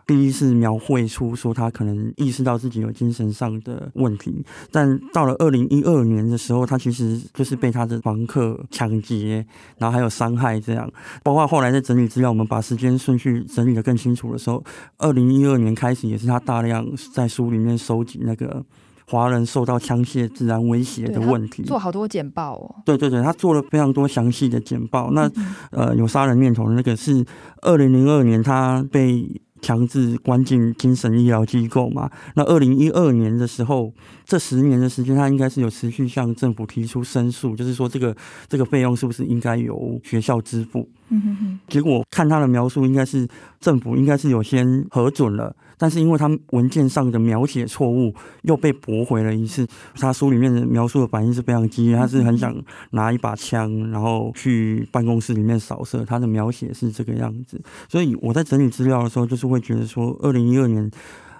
[0.05, 9.45] 第一次描绘出说他可能意识到自己有精神上的问题，但到了二零一二年的时候，他其实就是被他的房客抢劫，
[9.77, 10.91] 然后还有伤害这样。
[11.23, 14.61] 包括后来在整理资料，我们把时间顺序整理得更清楚的时候，
[14.97, 18.61] 二零一二年开始也是他大量在书里面收集那个
[19.07, 22.75] 华人受到枪械自然威胁的问题，做好多简报哦。
[22.85, 25.11] 对对对，他做了非常多详细的简报。
[25.11, 25.29] 那
[25.71, 27.25] 呃，有杀人念头的那个是
[27.61, 29.41] 二零零二年他被。
[29.63, 32.11] 强制关进精神医疗机构嘛？
[32.35, 33.93] 那二零一二年的时候，
[34.25, 38.13] 这十年的时间，他应该是有持续向政府提出申诉，就是说这个
[38.49, 40.89] 这个费用是不是应该由学校支付？
[41.07, 41.59] 嗯哼哼。
[41.69, 43.25] 结果看他的描述，应该是
[43.61, 45.55] 政府应该是有先核准了。
[45.83, 49.67] 但是因为他文件上的描写错误，又被驳回了一次。
[49.95, 52.55] 他书里面的描述的反应是非常激烈，他是很想
[52.91, 56.05] 拿一把枪，然后去办公室里面扫射。
[56.05, 60.89] 他的描写是这个样子，所以我在整理资料的时候，就是会觉得说，二零一二年。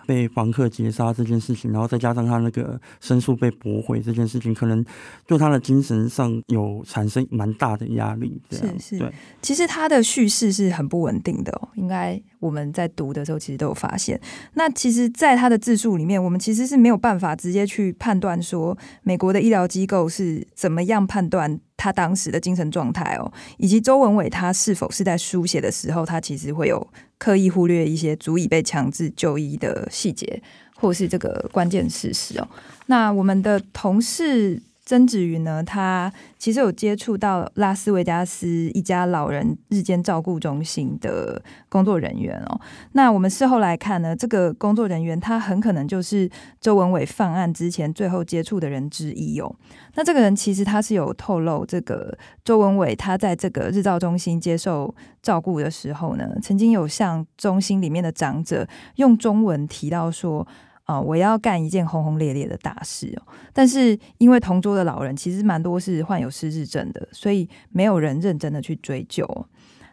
[0.06, 4.84] 被房客劫杀这件事情，然后再加上他那个申诉被驳回这件事情，可能
[5.28, 8.42] 对他的精神上有产生蛮大的压力。
[8.50, 9.14] 这样，是是，对。
[9.42, 14.20] 其实他的叙事是很不稳定的哦，应该我们在读的时候其实都有发现。
[14.54, 26.86] 那其实，在他的自述里面，我们其实是没有办法直接去判断说美国的医疗机构是怎么样判断他当时的精神状态哦，以及周文伟他是否是在书写的时候，他其实会有。
[27.24, 30.44] 刻意忽略一些足以被强制就医的细节，
[30.76, 32.50] 或是这个关键事实哦。
[32.88, 34.62] 那我们的同事。
[34.94, 42.62] 曾子云呢，他其实有接触到拉斯维加斯一家老人日间照顾中心的工作人员哦。
[42.92, 46.30] 那我们事后来看呢，这个工作人员他很可能就是
[46.62, 49.56] 周文伟犯案之前最后接触的人之一哦。
[49.96, 60.48] 那这个人其实他是有透露，这个周文伟他在这个日照中心接受照顾的时候呢，曾经有向中心里面的长者用中文提到说。
[60.86, 63.24] 啊、我要干一件轰轰烈烈的大事哦！
[63.54, 69.26] 但是因为同桌的老人其实蛮多是患有失智症的，所以没有人认真的去追究。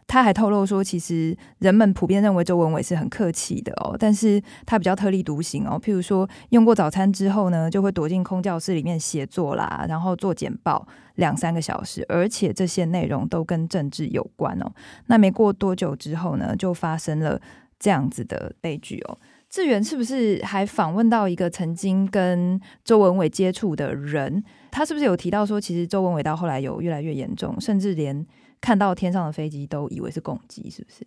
[0.08, 5.80] 他还透露说，其实人们普遍认为周文伟是很客气的哦，但是他比较特立独行哦。
[5.80, 14.72] 譬如说，用过早餐之后呢，就会躲进空教室里面写作啦，然后做简报两三个小时，而且这些内容都跟政治有关哦。
[15.06, 17.40] 那没过多久之后呢，就发生了
[17.78, 19.16] 这样子的悲剧哦。
[19.50, 24.42] 志远是不是还访问到一个曾经跟周文伟接触的人？
[24.70, 28.24] 他是不是有提到说，其实周文伟到后来有越来越严重，甚至连
[28.60, 31.04] 看到天上的飞机都以为是共机，是不是？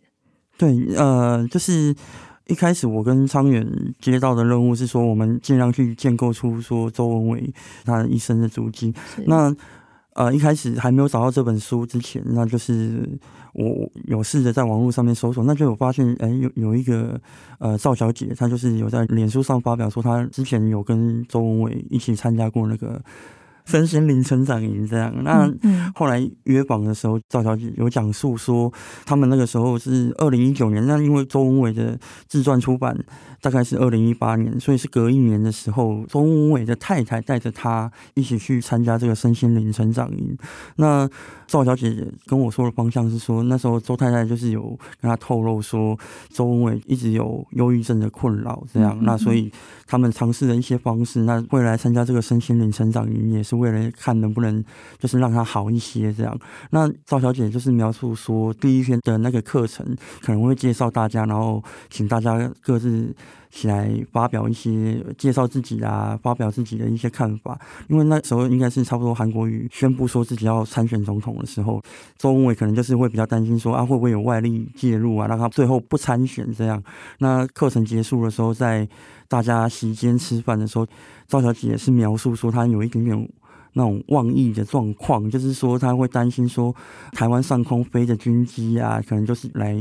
[0.57, 1.95] 对，呃，就是
[2.47, 3.65] 一开始我跟昌远
[4.01, 7.53] 接到的任务是说，我们尽量去建构出说周文伟
[7.85, 8.93] 他一生的足迹。
[9.25, 9.55] 那
[10.15, 13.09] 呃，一开始还没有找到这本书之前，那就是
[13.53, 17.19] 我有试着在网络上面搜索，那就有发现，哎、有有一个
[17.59, 23.01] 呃赵小姐，她就是有在脸书上发表说，她之前有跟周文伟一起参加过那个。
[23.65, 25.49] 身心灵成长营这样，那
[25.95, 28.71] 后来约访的时候，赵小姐有讲述说，
[29.05, 31.97] 他们那个时候是二零一九年，那因为周文伟的
[32.27, 32.97] 自传出版
[33.41, 40.37] 大概是二零一八年，所以是隔一年的时候，周文伟的太太带着他一起去参加这个身心灵成长营。
[40.75, 41.09] 那
[41.47, 45.97] 赵小姐跟我说的方向是说，那时候周太太就是有跟他透露说，
[46.29, 49.49] 周文伟一直有忧郁症的困扰这样，那所以
[49.87, 53.52] 他们尝试了一些方式，那未来参加这个身心灵成长营也是。
[53.55, 54.63] 为了看能不能
[54.99, 56.37] 就是让他好一些这样，
[56.71, 59.85] 那赵小姐就是描述说，第一天的那个课程
[60.21, 63.15] 可能会介绍大家，然后请大家各自
[63.49, 67.59] 起来发表一些介绍自己啊，发表自己的一些看法。
[67.87, 71.81] 因为那时候应该是差不多韩国瑜宣布说自己要参选总统的时候，
[72.17, 76.81] 周文伟可能就是会比较担心说啊，会不会有外力介入啊，让他最后不参选这样。
[77.19, 78.87] 那课程结束的时候，在
[79.27, 80.87] 大家席间吃饭的时候，
[81.27, 83.29] 赵小姐是描述说，她有一点点。
[83.73, 86.73] 那种妄议的状况，就是说他会担心说，
[87.11, 89.75] 台湾上空飞的军机啊，可能就是来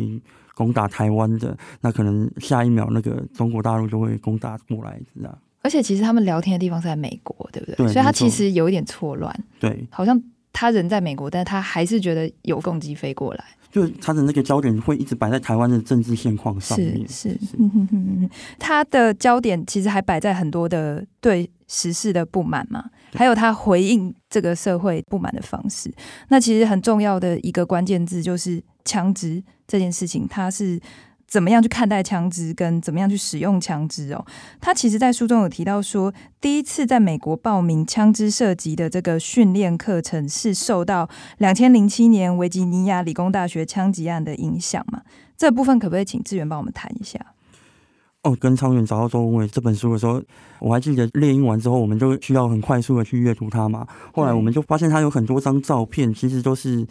[0.55, 5.39] 攻打台湾的，那可能下一秒那个中国大陆就会攻打过来，这样。
[5.63, 7.77] 而且其实他们聊天的地方是在美国，对不对？
[7.77, 9.33] 对，所以他其实有一点错乱。
[9.61, 10.21] 对，好像
[10.53, 13.45] 他人在美国，但是他还是觉得有攻击飞过来。
[13.71, 17.09] 就他的那个焦点会一直摆在台湾的政治现况上面。
[17.09, 17.57] 是是，是
[18.59, 25.93] 他的焦点其实还摆在很多的对时事的不满嘛，还有他回应这个社会不满的方式。
[26.29, 30.81] 那其实很重要的一个关键字就是枪支这件事情，他是。
[31.25, 34.23] 怎么样去看待枪支，跟怎么样去使用枪支哦？
[34.61, 45.01] 他其实，在书中有提到说，第一次在美国报名枪支射击的这个训练课程，是受到两千零七年维吉尼亚理工大学枪击案的影响嘛？
[45.35, 47.19] 这部分可不可以请志远帮我们谈一下？
[48.23, 50.23] 哦，跟超远找到周文伟这本书的时候，
[50.61, 53.87] 我还记得猎鹰完之后，我们就需要很快速的去阅读它嘛。
[54.13, 56.87] 后来我们就发现，它有很多张照片，其实都是。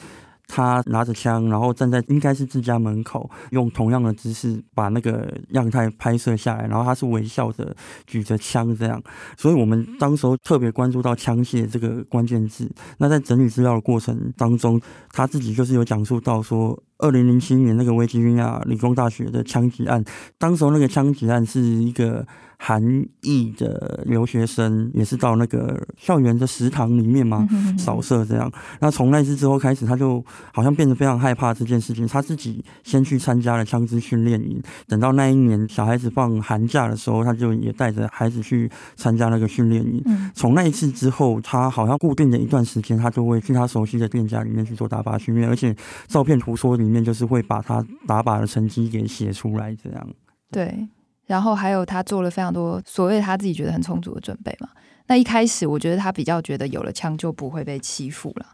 [0.53, 7.73] 他拿着枪，然后站在应该是自家门口，用同样的姿势把那个样态拍摄下来，然后他是微笑着
[8.05, 9.01] 举着枪这样，
[9.37, 12.69] 所以我们当时候特别关注到枪械这个关键字。
[12.97, 14.79] 那在整理资料的过程当中，
[15.13, 20.03] 他自己就是有讲述到说，二零零七年那个维吉尼亚理工大学的枪击案，
[20.37, 22.27] 当时候那个枪击案是一个。
[22.63, 22.79] 韩
[23.21, 28.51] 裔的留学生也是到那个校园的食堂里面嘛，扫射这样。
[28.79, 32.07] 那从那次之后开始，他就好像变得非常害怕这件事情。
[32.07, 40.03] 他自己先去参加了枪支训练营，等到那一年小孩子放寒假的时候，他就也带着孩子去参加那个训练营。
[40.35, 50.07] 从那一次之后，他好像固定的一段时间，他就会去他熟悉的店家里面去做打靶训练，而且照片图说里面就是会把他打靶的成绩给写出来这样。
[50.51, 50.87] 对。
[51.31, 54.67] 然后还有他做了非常多所谓他自己觉得很充足的准备嘛。
[55.07, 58.45] 那一开始我觉得他比较觉得有了枪就不会被欺负了。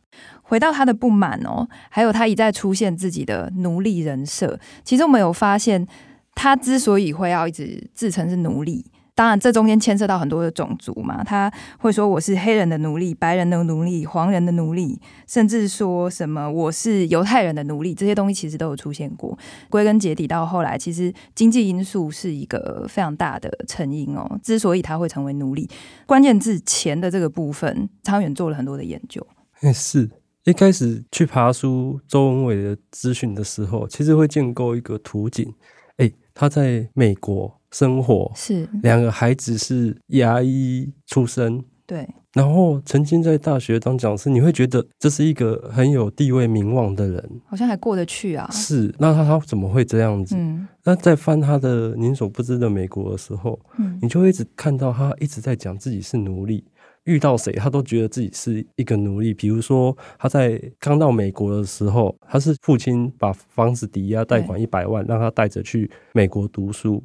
[0.44, 4.60] 回到他的不满哦，还有他一再出现自己的奴隶人设。
[4.84, 5.88] 其实我们有发现，
[6.36, 8.86] 他之所以会要一直自称是奴隶，
[9.18, 19.36] 当然，这中间牵涉到很多的种族嘛，他会说我是黑人的奴隶、白人的奴隶、黄人的奴隶，甚至说什么我是犹太人的奴隶，这些东西其实都有出现过。
[19.72, 24.40] 归根结底，到后来，其实经济因素是一个非常大的成因哦。
[24.44, 25.68] 之所以他会成为奴隶，
[26.06, 29.26] 关键字钱的这个部分，昌远做了很多的研究。
[29.74, 30.08] 是
[30.44, 35.52] 一开始去爬书周文伟的资讯的时候，其实会建构一个图景。
[35.96, 37.57] 哎，他在美国。
[37.72, 48.48] 生活是两个孩子是牙医出身，对，然后曾经在大学当讲师，你会觉得这是一个很有地位名望的人，好像还过得去啊。
[48.52, 50.36] 是，那他他怎么会这样子？
[50.38, 56.64] 嗯，那在翻他的您所不知的美国的时候，嗯，你就会一直看到他一直在讲自己是奴隶。
[57.04, 59.34] 遇到谁，他都觉得自己是一个奴隶。
[59.34, 67.02] 比如说，他在刚到美国的时候，他是父亲把房子抵押贷款一百万，让他带着去美国读书。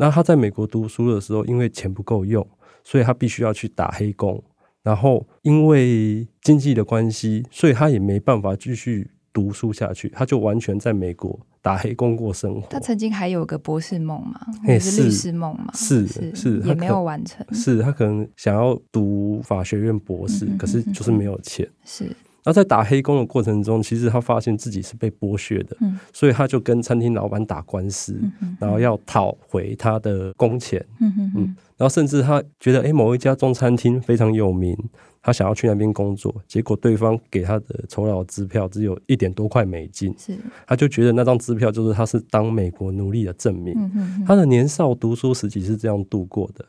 [0.00, 2.46] 那他在美国读书的时候，因为钱不够用，
[2.82, 4.42] 所以他必须要去打黑工。
[4.82, 12.66] 然后因为经济的关系，所以他也没办法继续读书下去，他就完全在美国打黑工过生活。
[12.70, 17.46] 他曾经还有个博士梦嘛，也是律师梦嘛，是是，是也没有完成。
[17.52, 21.68] 是他可能想要读法学院博士，嗯，可是就是没有钱。
[21.84, 22.10] 是。
[22.44, 28.18] 那在打黑工的过程中，其实他发现自己是被剥削的，嗯、所以他就跟餐厅老板打官司，
[28.58, 30.84] 然后要讨回他的工钱。
[31.00, 34.74] 嗯嗯嗯、然后甚至他觉得，哎，某一家中餐厅非常有名，
[35.22, 40.34] 他想要去那边工作，结果对方给他的酬劳支票只有一点多块美金，是
[40.66, 43.74] 他就觉得那张支票就是他是当美国奴隶的证明。
[43.76, 46.64] 嗯、他的年少读书时期是这样度过的，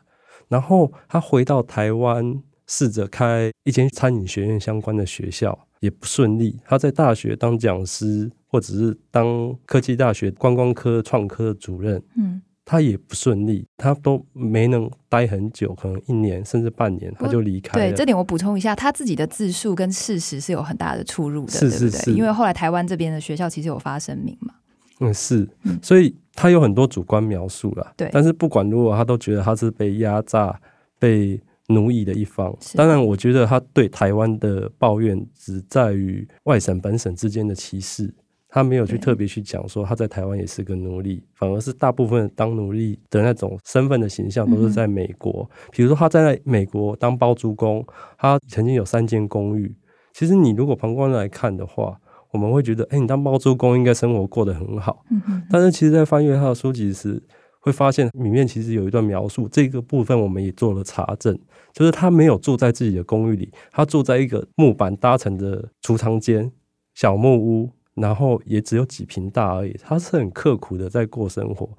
[0.48, 2.42] 然后他回到台湾。
[2.66, 6.58] 试着开一间餐饮学院相关的学校也不顺利。
[6.64, 17.90] 他在大学当讲师，或者是当科技大学观光科创科的主任，嗯，他也不顺利，他都没能待很久，可能一年甚至半年他就离开了。
[17.90, 22.14] 对，这点我补充一下，他自己的自述跟事实是有很大的出入的，是是是，对不对？
[22.14, 24.54] 因为后来台湾这边的学校其实有发声明嘛。
[25.00, 25.48] 嗯，是，
[25.82, 27.92] 所以他有很多主观描述了。
[27.96, 30.60] 对，但是不管如何，他都觉得他是被压榨，
[30.98, 31.40] 被。
[31.74, 38.14] 奴役的一方，当然，我觉得他对台湾的抱怨只在于外省本省之间的歧视，
[38.48, 45.48] 他没有去特别去讲说他在台湾也是个奴隶，反而是大部分当奴隶的那种身份的形象都是在美国。
[45.70, 47.84] 比如说他在美国当包租公，
[48.18, 49.74] 他曾经有三间公寓。
[50.12, 51.98] 其实你如果旁观来看的话，
[52.30, 55.04] 我们会觉得，哎，你当包租公应该生活过得很好。
[55.50, 57.22] 但是其实，在翻阅他的书籍时，
[57.64, 61.38] 会发现里面其实有一段描述，这个部分我们也做了查证，
[61.72, 66.50] 就是他没有住在自己的公寓里，他住在一个木板搭成的储藏间
[66.94, 69.78] 小木屋，然后也只有几平大而已。
[69.80, 71.70] 他是很刻苦的在过生活。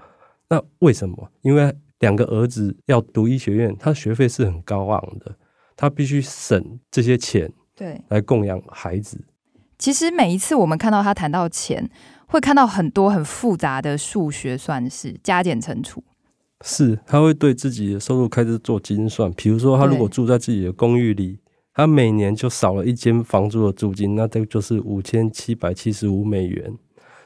[0.47, 1.29] 那为什么？
[1.41, 5.35] 因为两个儿子要读医学院，他学费是很高昂的，
[5.75, 9.19] 他必须省这些钱，对，来供养孩子。
[9.77, 11.89] 其实每一次我们看到他谈到钱。
[12.33, 16.03] 会看到很多很复杂的数学算式，加减乘除。
[16.65, 19.31] 是，他会对自己的收入开支做精算。
[19.33, 21.37] 比如说，他如果住在自己的公寓里，
[21.75, 26.73] 他每年就少了一间房租的租金，那这个就是五千七百七十五美元。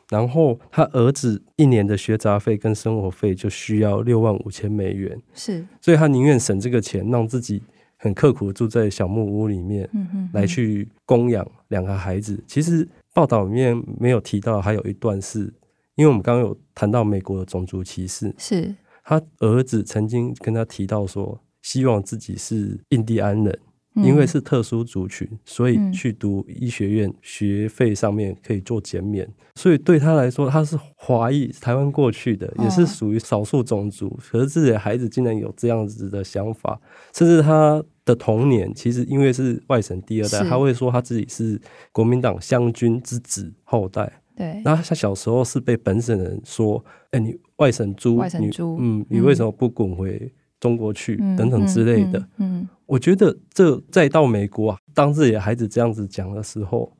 [0.09, 5.17] 然后他儿子一年的学杂费跟生活费就需要六万五千美元。
[5.33, 7.63] 是，所以他宁愿省这个钱，让自己
[7.95, 12.43] 很刻苦住在小木屋里面，嗯哼，来去供养两个孩子。
[12.45, 12.85] 其实。
[13.17, 15.51] 报道里面没有提到，还有一段是，
[15.95, 18.75] 因为我们刚刚有谈到美国的种族歧视，是。
[19.03, 23.59] 他儿子曾经跟他提到说，希望自己是印第安人，
[24.03, 36.79] 因为是特殊族群，所以去读医学院学费上面可以做减免，所以对他来说，他是华裔，台湾过去的，也是属于少数种族，可是自己的孩子竟然有这样子的想法，
[37.13, 37.83] 甚至他。
[38.07, 41.59] 的童年其实因为是外省第二代，他会说他自己是
[41.91, 44.09] 国民党湘军之子后代。
[44.33, 46.81] 对，那他小时候是被本省人说
[47.11, 50.31] ：“哎、欸，你外省猪，外省猪，嗯，你为什么不滚回
[50.67, 52.27] 中国去？”等等之类的。
[52.37, 56.91] 嗯，我觉得这再到美国啊，当自己的孩子这样子讲的时候，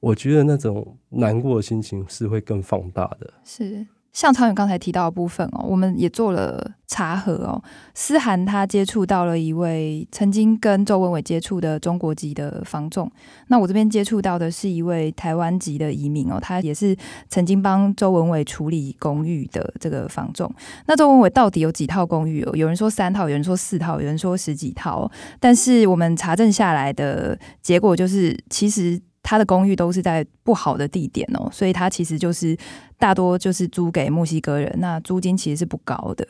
[0.00, 3.32] 我觉得那种难过的心情是会更放大的。
[3.44, 3.86] 是。
[4.16, 7.62] 像昌远刚才提到的部分哦，我们也做了查核哦。
[7.92, 13.12] 思涵他接触到了一位曾经跟周文伟接触的中国籍的房仲，
[13.48, 16.96] 那我这边接触到的是一位台湾籍的移民哦，他也是
[17.28, 20.50] 曾经帮周文伟处理公寓的这个房仲。
[20.86, 22.56] 那周文伟到底有几套公寓哦？
[22.56, 28.98] 有人说三套，有人说四套，有人说十几套，但是我们查证下来的结果就是，其实。
[29.28, 32.56] 他的公寓都是在不好的地点哦，所以他其实就是
[32.96, 36.24] 大多就是租给墨西哥人，那租金其实是不高的。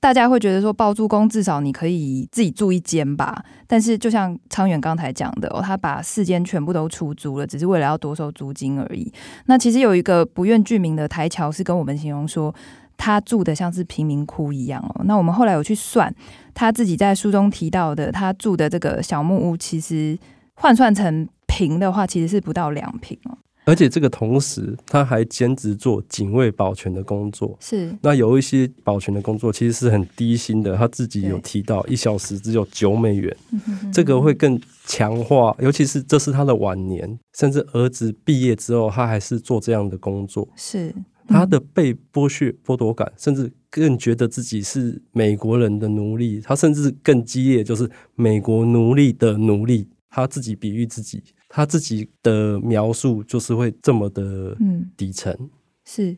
[0.00, 9.12] 大家会觉得说包租公至少你可以自己住一间吧，但是就像昌远刚才讲的哦，他把四间全部都出租了，只是为了要多收租金而已。
[9.46, 12.52] 那其实有一个不愿具名的台侨是跟我们形容说，
[12.96, 15.02] 他住的像是贫民窟一样哦。
[15.04, 16.12] 那我们后来有去算，
[16.52, 20.18] 他自己在书中提到的，他住的这个小木屋，其实
[20.54, 23.36] 换算成坪的话，其实是不到两平哦。
[23.64, 27.56] 而且这个同时，他还兼职做警卫保全的工作。
[27.60, 30.76] 是，那有一些保全的工作其实是很低薪的。
[30.76, 33.36] 他自己有提到，一小时只有九美元，
[33.92, 35.54] 这个会更强化。
[35.60, 40.48] 尤其是这是他的晚年，甚至儿子毕业之后，他还是做这样的工作。
[40.56, 40.92] 是，
[41.28, 46.40] 他的被剥削、剥夺感，甚至更觉得自己是美国人的奴隶。
[46.40, 49.88] 他甚至更激烈，就是美国奴隶的奴隶。
[50.14, 51.22] 他自己比喻自己。
[51.54, 54.56] 他自己的描述就是会这么的
[54.96, 55.30] 底层。
[55.38, 55.50] 嗯，
[55.84, 56.16] 是，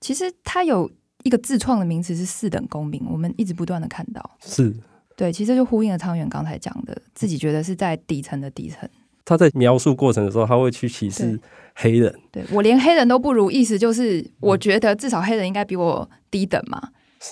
[0.00, 0.88] 其实他有
[1.24, 4.72] 一个自创的名词是四等公民，我们一直不断的看到，是。
[5.16, 8.88] 对，其实就呼应了汤圆刚才讲的，自己觉得是在底层的底层。
[9.24, 11.38] 他在描述过程的时候，他会去歧视
[11.74, 16.80] 黑人，对，对我连黑人都不如，意思就是我觉得至少黑人应该比我低等嘛。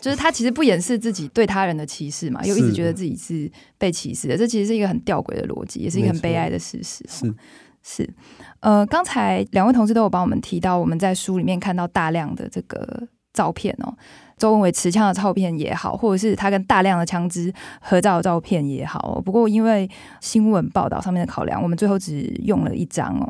[0.01, 7.05] 就是他其实不掩饰自己对他人的歧视嘛，又一直觉得自己是被歧视的，这其实是一个很吊诡的逻辑，也是一个很悲哀的事实。
[7.09, 7.35] 是
[7.83, 8.15] 是，
[8.61, 13.97] 呃，刚才两位同事都有帮我们提到，我们在书里面看到大量的这个照片哦。
[14.39, 19.89] 周文伟持枪的照片也好，或者是他跟大量的枪支合照的照片也好，不过因为
[20.21, 23.27] 新闻报道上面的考量，我们最后只用了一张哦。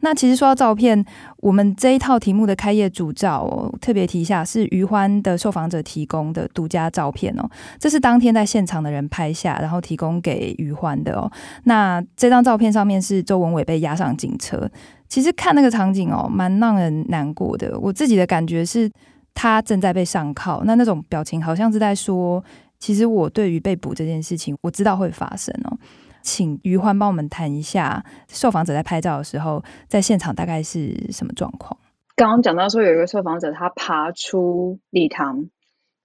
[0.00, 1.02] 那其实说到照片，
[1.38, 7.48] 我们这一套题目的开业主照，特别提一下是余欢的受访者提供的独家照片哦，
[7.78, 11.32] 这是当天在现场的人拍下，然后提供给余欢的哦。
[11.64, 14.70] 那这张照片上面是周文伟被押上警车，
[15.08, 17.78] 其实看那个场景哦，蛮让人难过的。
[17.80, 18.90] 我自己的感觉是。
[19.34, 22.44] 他正在被上铐，那那种表情好像是在说
[22.78, 25.78] ：“其实我对于被捕这件事情，我知道会发生哦。”
[26.22, 31.78] 请余欢帮我们谈一下，受访者在拍照的时候，在现场大概是什么状况？
[32.14, 35.48] 刚刚讲到说，有一个受访者他爬出礼堂，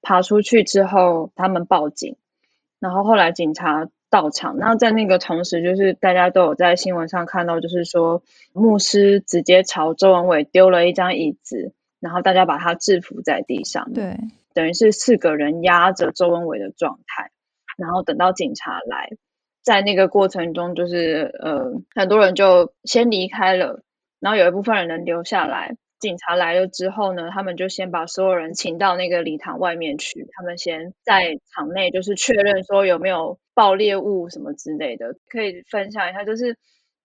[0.02, 2.16] 爬出去之后，他们报警，
[2.80, 4.58] 然后后来警察到场。
[4.58, 8.24] 那在那个同时，就是大家都有在新闻上看到，就是说
[8.54, 11.74] 牧师直接朝周文伟丢了一张椅子。
[12.06, 14.16] 然后大家把他制服在地上，对，
[14.54, 17.32] 等于是四个人压着周文伟的状态，
[17.80, 19.10] 然后等到警察来，
[19.64, 23.82] 在那个过程中，就是呃，很多人就先离开了，
[24.20, 25.78] 然后有一部分人能留下来。
[25.98, 36.56] 警察来了之后呢，他们就先把所有人请到那个礼堂外面去，他们先在场内就是确认说有没有爆裂物什么之类的，可以分享一下，就是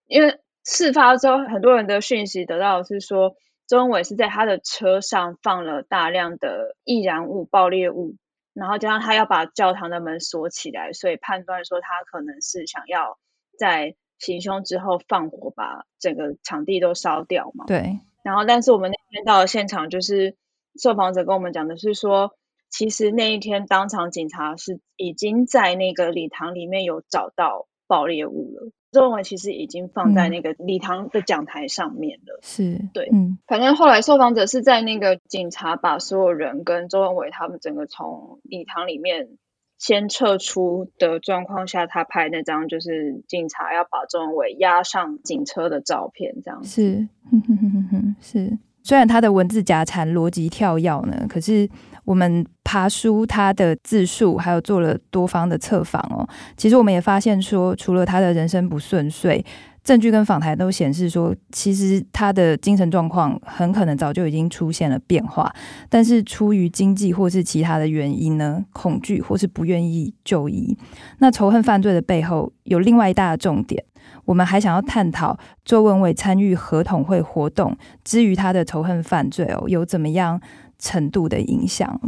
[0.05, 3.35] 因为事发之后，很多人的讯息得到的是说。
[3.71, 8.17] 周文伟是在他的车上放了大量的易燃物、爆裂物，
[8.53, 13.17] 然后加上他要把教堂的门锁起来，所以判断说他可能是想要
[13.57, 17.63] 在行凶之后放火把整个场地都烧掉嘛。
[17.65, 18.01] 对。
[18.25, 20.35] 然后，但是我们那天到了现场，就是
[20.75, 22.35] 受访者跟我们讲的是说，
[22.69, 28.71] 其实那一天当场警察是已经在那个礼堂里面有找到爆裂物了。
[28.91, 39.29] 周文伟其实已经放在那个礼堂的讲台上面了，嗯、是对，嗯，反正后来受访者是在那个警察把所有人跟周文伟他们整个从礼堂里面
[39.77, 48.57] 先撤出的状况下，他拍那张就是警察要把周文伟押上警车的照片，这样是，哼哼哼哼是。
[48.83, 51.69] 虽然他的文字夹缠逻辑跳跃呢，可是
[52.03, 56.27] 我们爬书他的自述，还有做了多方的测访哦。
[56.57, 59.45] 其实我们也发现说，除了他的人生不顺遂，
[59.83, 65.51] 证据跟访谈都显示说，其实他的精神状况很可能早就已经出现了变化。
[65.89, 70.75] 但是出于经济或是其他的原因呢，恐惧或是不愿意就医。
[71.19, 73.83] 那仇恨犯罪的背后有另外一大的重点。
[74.25, 80.39] 我们还想要探讨周文伟参与合同会活动之于他的仇恨犯罪哦，有怎么样
[80.79, 81.99] 程度的影响？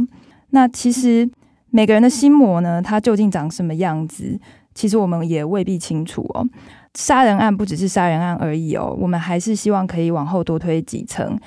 [0.50, 1.28] 那其实
[1.70, 4.38] 每个人的心魔呢，他究竟长什么样子？
[4.74, 6.46] 其实我们也未必清楚哦。
[6.94, 11.38] 杀人案不只是杀人案而已哦，我们还是希望可以往后多推几层。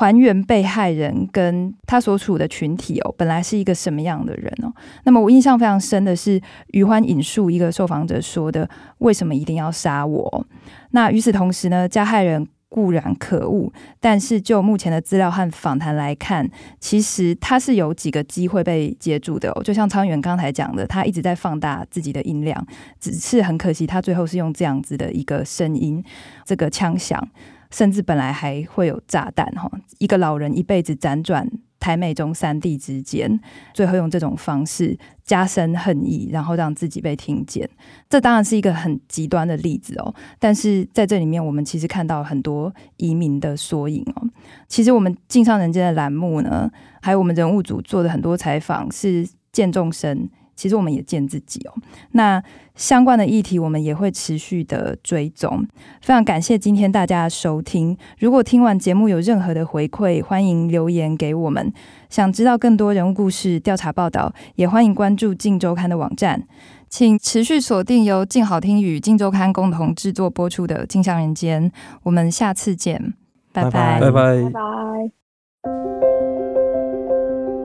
[0.00, 4.72] 还原被害人跟他所处的群体哦，本来是一个什么样的人哦？
[5.04, 8.66] 那么我印象非常深的是，余欢引述一个受访者说的
[9.00, 10.46] ：“为什么一定要杀我？”
[10.92, 13.70] 那与此同时呢，加害人固然可恶，
[14.00, 16.48] 但是就目前的资料和访谈来看，
[16.78, 19.62] 其实他是有几个机会被接住的哦。
[19.62, 22.66] 就像昌远刚才讲的，他一直在放大自己的音量，
[22.98, 26.02] 只是很可惜，他最后是用这样子的一个声音，
[26.46, 27.28] 这个枪响。
[27.70, 31.48] 甚至本来还会有炸弹哈，一个老人一辈子辗转
[31.78, 33.40] 台美中三地之间，
[33.72, 37.68] 最后用这种方式加深恨意，然后让自己被听见。
[38.08, 44.28] 这当然是一个很极端的例子哦，但是在这里面，我们其实看到很多移民的缩影哦。
[44.68, 50.28] 其实我们镜上人间的栏目呢，还有我们人物组做的很多采访是见众生。
[50.56, 51.72] 其实我们也见自己哦。
[52.10, 52.42] 那
[52.80, 55.66] 相关的议题，我们也会持续的追踪。
[56.00, 57.94] 非常感谢今天大家的收听。
[58.18, 61.70] 如果听完节目有任何的回馈，欢迎留言给我们。
[62.08, 66.42] 想知道更多人物故事、调查报道，也欢迎关注《镜周刊》的网站。
[66.88, 71.70] 请持续锁定由镜好听与《镜周刊》共同制作播出的《镜像人间》。
[72.04, 73.12] 我们下次见，
[73.52, 74.60] 拜拜，拜拜，拜拜。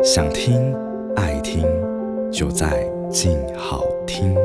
[0.04, 0.76] 想听，
[1.16, 1.64] 爱听。
[2.30, 4.36] 就在静好听。